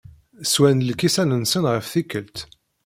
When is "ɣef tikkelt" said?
1.71-2.37